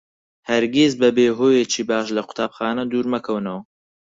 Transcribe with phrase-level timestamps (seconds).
[0.49, 3.61] هەرگیز بەبێ هۆیەکی باش لە قوتابخانە دوور مەکەونەوە.